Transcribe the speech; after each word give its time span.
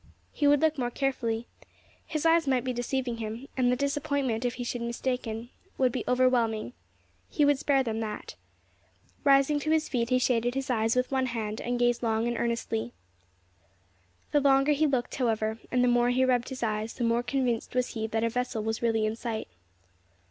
He 0.33 0.47
would 0.47 0.61
look 0.61 0.79
more 0.79 0.89
carefully. 0.89 1.45
His 2.07 2.25
eyes 2.25 2.47
might 2.47 2.63
be 2.63 2.73
deceiving 2.73 3.17
him, 3.17 3.47
and 3.55 3.71
the 3.71 3.75
disappointment, 3.75 4.43
if 4.45 4.55
he 4.55 4.63
should 4.63 4.81
be 4.81 4.87
mistaken, 4.87 5.51
would 5.77 5.91
be 5.91 6.03
overwhelming. 6.07 6.73
He 7.29 7.45
would 7.45 7.59
spare 7.59 7.83
them 7.83 7.99
that. 7.99 8.33
Rising 9.23 9.59
to 9.59 9.69
his 9.69 9.87
feet 9.87 10.09
he 10.09 10.17
shaded 10.17 10.55
his 10.55 10.71
eyes 10.71 10.95
with 10.95 11.11
one 11.11 11.27
hand, 11.27 11.61
and 11.61 11.77
gazed 11.77 12.01
long 12.01 12.27
and 12.27 12.35
earnestly. 12.35 12.93
The 14.31 14.39
longer 14.39 14.71
he 14.71 14.87
looked, 14.87 15.13
however, 15.17 15.59
and 15.69 15.83
the 15.83 15.87
more 15.87 16.09
he 16.09 16.25
rubbed 16.25 16.49
his 16.49 16.63
eyes, 16.63 16.95
the 16.95 17.03
more 17.03 17.21
convinced 17.21 17.75
was 17.75 17.89
he 17.93 18.07
that 18.07 18.23
a 18.23 18.29
vessel 18.31 18.63
was 18.63 18.81
really 18.81 19.05
in 19.05 19.15
sight. 19.15 19.49